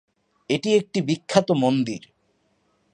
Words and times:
এটি 0.49 0.69
একটি 0.75 0.99
বিখ্যাত 1.01 1.47
মন্দির। 1.55 2.01